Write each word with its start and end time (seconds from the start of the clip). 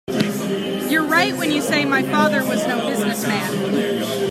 You're 0.89 1.03
right 1.03 1.35
when 1.37 1.51
you 1.51 1.61
say 1.61 1.85
my 1.85 2.01
father 2.03 2.43
was 2.43 2.65
no 2.67 2.87
business 2.89 3.21
man. 3.27 4.17